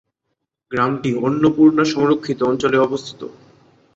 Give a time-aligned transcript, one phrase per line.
[0.71, 3.21] গ্রামটি অন্নপূর্ণা সংরক্ষিত অঞ্চলে অবস্থিত।